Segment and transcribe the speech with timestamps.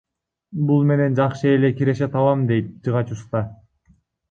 [0.69, 3.45] Бул менен жакшы эле киреше табам,— дейт жыгач уста.